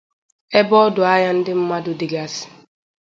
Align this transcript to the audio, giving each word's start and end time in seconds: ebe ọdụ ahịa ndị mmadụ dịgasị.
ebe 0.59 0.75
ọdụ 0.85 1.01
ahịa 1.11 1.31
ndị 1.37 1.51
mmadụ 1.59 1.91
dịgasị. 1.99 2.43